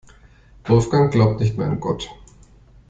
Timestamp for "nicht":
1.41-1.59